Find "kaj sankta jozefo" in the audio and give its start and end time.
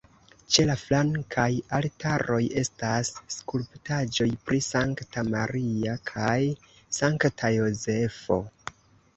6.13-8.41